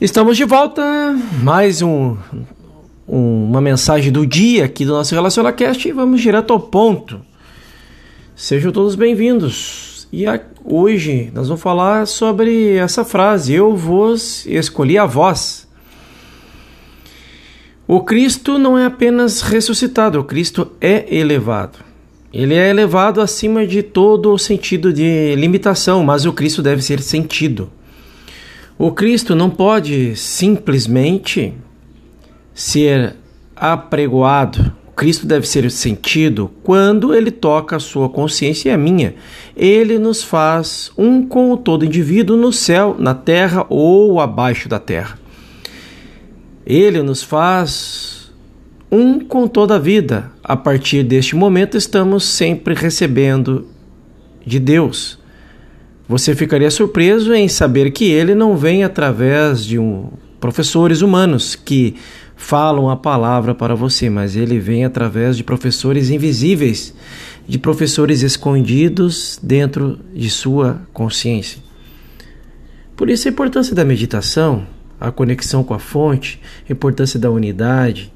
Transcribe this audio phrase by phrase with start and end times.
[0.00, 0.80] Estamos de volta,
[1.42, 2.16] mais um,
[3.08, 7.20] um, uma mensagem do dia aqui do nosso RelacionaCast e vamos direto ao ponto.
[8.36, 10.06] Sejam todos bem-vindos.
[10.12, 15.66] E a, hoje nós vamos falar sobre essa frase: Eu vos escolhi a vós.
[17.84, 21.80] O Cristo não é apenas ressuscitado, o Cristo é elevado.
[22.32, 27.00] Ele é elevado acima de todo o sentido de limitação, mas o Cristo deve ser
[27.00, 27.68] sentido.
[28.78, 31.52] O Cristo não pode simplesmente
[32.54, 33.16] ser
[33.56, 34.72] apregoado.
[34.86, 39.16] O Cristo deve ser sentido quando ele toca a sua consciência e a minha.
[39.56, 44.78] Ele nos faz um com o todo indivíduo no céu, na terra ou abaixo da
[44.78, 45.18] terra.
[46.64, 48.30] Ele nos faz
[48.92, 50.30] um com toda a vida.
[50.44, 53.66] A partir deste momento, estamos sempre recebendo
[54.46, 55.17] de Deus.
[56.08, 60.08] Você ficaria surpreso em saber que ele não vem através de um,
[60.40, 61.96] professores humanos que
[62.34, 66.94] falam a palavra para você, mas ele vem através de professores invisíveis,
[67.46, 71.58] de professores escondidos dentro de sua consciência.
[72.96, 74.66] Por isso a importância da meditação,
[74.98, 78.10] a conexão com a fonte, a importância da unidade.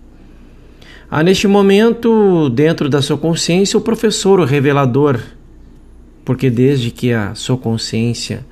[1.11, 5.21] Há neste momento, dentro da sua consciência, o professor, o revelador,
[6.25, 8.45] porque desde que a sua consciência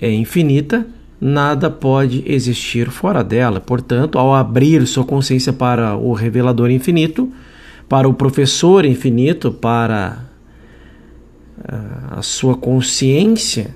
[0.00, 0.86] é infinita,
[1.20, 3.60] nada pode existir fora dela.
[3.60, 7.32] Portanto, ao abrir sua consciência para o revelador infinito,
[7.88, 10.24] para o professor infinito, para
[11.64, 13.74] ah, a sua consciência,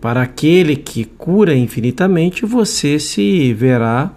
[0.00, 4.12] para aquele que cura infinitamente, você se verá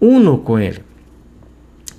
[0.00, 0.80] uno com ele.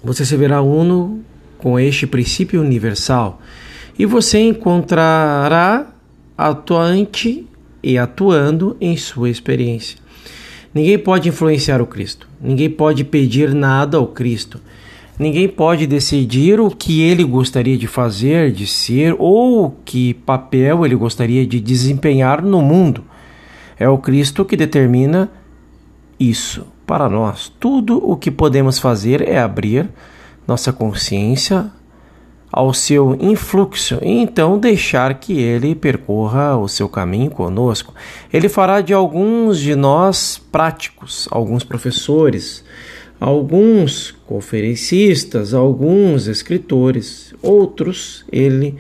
[0.04, 1.22] Você se verá uno
[1.58, 3.42] com este princípio universal
[3.98, 5.88] e você encontrará
[6.38, 7.48] atuante
[7.82, 9.98] e atuando em sua experiência.
[10.74, 14.60] Ninguém pode influenciar o Cristo, ninguém pode pedir nada ao Cristo,
[15.20, 20.96] ninguém pode decidir o que ele gostaria de fazer, de ser ou que papel ele
[20.96, 23.04] gostaria de desempenhar no mundo.
[23.78, 25.30] É o Cristo que determina
[26.20, 27.52] isso para nós.
[27.60, 29.90] Tudo o que podemos fazer é abrir
[30.48, 31.72] nossa consciência
[32.56, 37.96] ao seu influxo e então deixar que ele percorra o seu caminho conosco.
[38.32, 42.64] Ele fará de alguns de nós práticos, alguns professores,
[43.20, 48.76] alguns conferencistas, alguns escritores, outros ele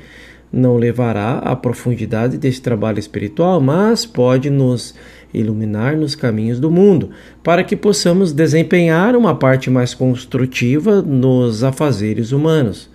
[0.51, 4.94] não levará à profundidade desse trabalho espiritual, mas pode nos
[5.34, 7.09] iluminar nos caminhos do mundo,
[7.41, 12.93] para que possamos desempenhar uma parte mais construtiva nos afazeres humanos.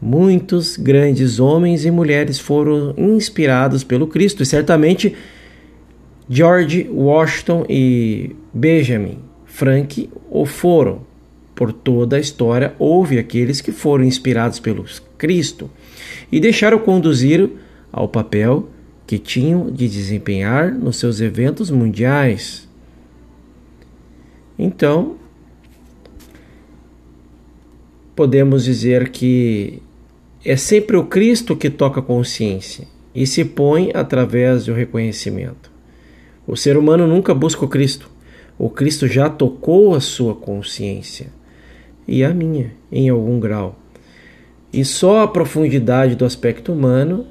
[0.00, 5.14] Muitos grandes homens e mulheres foram inspirados pelo Cristo e certamente
[6.28, 11.06] George Washington e Benjamin Franklin o foram.
[11.54, 14.84] Por toda a história, houve aqueles que foram inspirados pelo
[15.16, 15.68] Cristo
[16.30, 17.50] e deixaram conduzir
[17.90, 18.68] ao papel
[19.04, 22.68] que tinham de desempenhar nos seus eventos mundiais.
[24.56, 25.16] Então,
[28.14, 29.82] podemos dizer que
[30.48, 35.70] é sempre o Cristo que toca a consciência e se põe através do reconhecimento.
[36.46, 38.10] O ser humano nunca busca o Cristo.
[38.58, 41.26] O Cristo já tocou a sua consciência
[42.06, 43.78] e a minha, em algum grau.
[44.72, 47.26] E só a profundidade do aspecto humano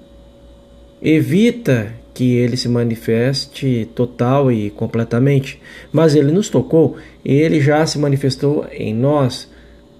[1.01, 5.59] evita que ele se manifeste total e completamente.
[5.91, 9.50] Mas ele nos tocou, ele já se manifestou em nós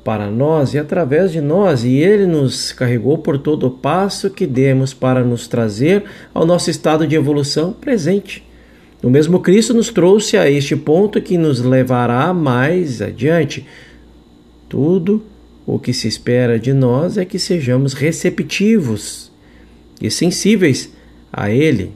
[0.07, 4.47] para nós e através de nós, e Ele nos carregou por todo o passo que
[4.47, 8.41] demos para nos trazer ao nosso estado de evolução presente.
[9.03, 13.66] O mesmo Cristo nos trouxe a este ponto que nos levará mais adiante.
[14.69, 15.22] Tudo
[15.66, 19.29] o que se espera de nós é que sejamos receptivos
[20.01, 20.89] e sensíveis
[21.34, 21.91] a Ele.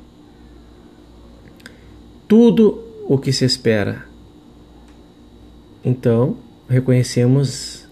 [2.27, 4.03] Tudo o que se espera.
[5.81, 6.35] Então,
[6.67, 7.89] reconhecemos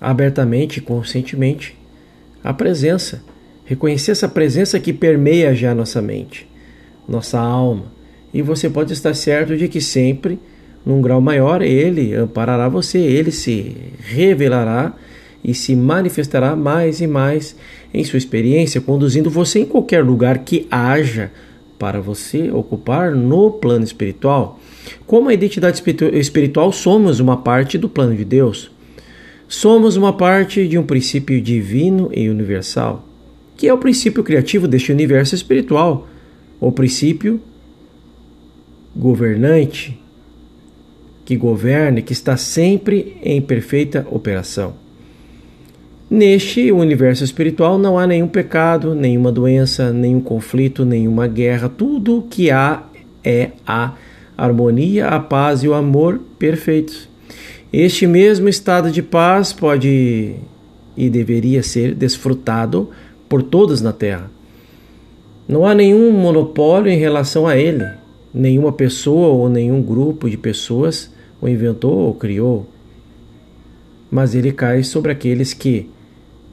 [0.00, 1.76] abertamente, conscientemente,
[2.42, 3.22] a presença.
[3.64, 6.48] Reconhecer essa presença que permeia já nossa mente,
[7.08, 7.86] nossa alma.
[8.32, 10.38] E você pode estar certo de que sempre,
[10.84, 14.94] num grau maior, ele amparará você, ele se revelará
[15.42, 17.56] e se manifestará mais e mais
[17.92, 21.30] em sua experiência, conduzindo você em qualquer lugar que haja
[21.78, 24.60] para você ocupar no plano espiritual.
[25.06, 25.82] Como a identidade
[26.12, 28.70] espiritual, somos uma parte do plano de Deus.
[29.48, 33.06] Somos uma parte de um princípio divino e universal,
[33.56, 36.08] que é o princípio criativo deste universo espiritual,
[36.60, 37.40] o princípio
[38.94, 39.98] governante
[41.24, 44.74] que governa e que está sempre em perfeita operação.
[46.08, 51.68] Neste universo espiritual não há nenhum pecado, nenhuma doença, nenhum conflito, nenhuma guerra.
[51.68, 52.84] Tudo o que há
[53.24, 53.94] é a
[54.38, 57.08] harmonia, a paz e o amor perfeitos.
[57.78, 60.36] Este mesmo estado de paz pode
[60.96, 62.88] e deveria ser desfrutado
[63.28, 64.30] por todos na Terra.
[65.46, 67.86] Não há nenhum monopólio em relação a ele.
[68.32, 72.66] Nenhuma pessoa ou nenhum grupo de pessoas o inventou ou criou.
[74.10, 75.90] Mas ele cai sobre aqueles que,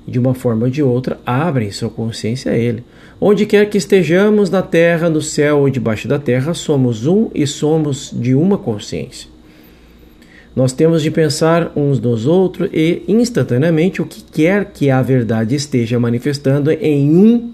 [0.06, 2.84] de uma forma ou de outra, abrem sua consciência a ele.
[3.22, 7.48] Onde quer que estejamos, na terra, no céu ou debaixo da terra, somos um e
[7.48, 9.31] somos de uma consciência.
[10.56, 15.56] Nós temos de pensar uns nos outros e, instantaneamente, o que quer que a verdade
[15.56, 17.52] esteja manifestando em um,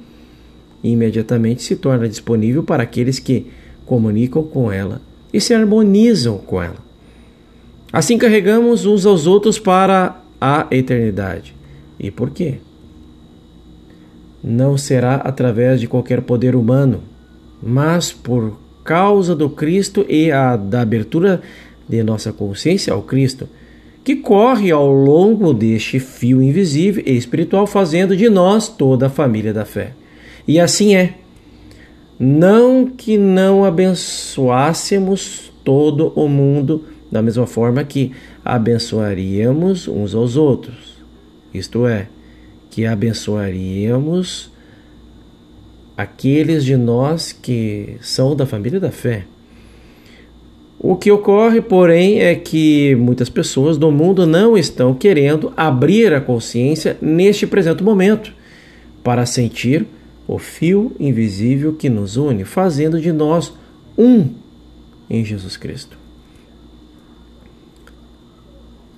[0.84, 3.48] imediatamente se torna disponível para aqueles que
[3.86, 5.01] comunicam com ela
[5.34, 6.78] e se harmonizam com ela.
[7.92, 11.56] Assim carregamos uns aos outros para a eternidade.
[12.00, 12.56] E por quê?
[14.44, 17.01] Não será através de qualquer poder humano,
[17.62, 21.42] mas por causa do Cristo e a da abertura
[21.89, 23.50] de nossa consciência ao Cristo,
[24.03, 29.51] que corre ao longo deste fio invisível e espiritual, fazendo de nós toda a família
[29.51, 29.94] da fé.
[30.47, 31.15] E assim é.
[32.19, 38.12] Não que não abençoássemos todo o mundo da mesma forma que
[38.44, 40.97] abençoaríamos uns aos outros.
[41.53, 42.07] Isto é,
[42.69, 44.51] que abençoaríamos
[45.97, 49.25] aqueles de nós que são da família da fé.
[50.81, 56.21] O que ocorre, porém, é que muitas pessoas do mundo não estão querendo abrir a
[56.21, 58.31] consciência neste presente momento
[59.03, 59.85] para sentir
[60.25, 63.53] o fio invisível que nos une, fazendo de nós
[63.97, 64.29] um
[65.09, 65.97] em Jesus Cristo.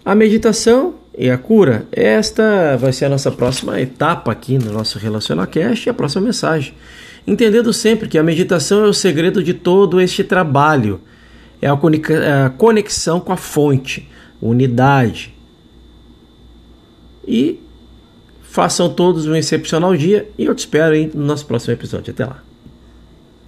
[0.06, 5.00] A meditação e a cura, esta vai ser a nossa próxima etapa aqui no nosso
[5.00, 6.74] Relacionacast e a próxima mensagem.
[7.26, 11.02] Entendendo sempre que a meditação é o segredo de todo este trabalho
[11.62, 14.10] é a conexão com a fonte,
[14.42, 15.34] unidade.
[17.28, 17.60] E
[18.42, 22.12] façam todos um excepcional dia e eu te espero aí no nosso próximo episódio.
[22.12, 22.44] Até lá.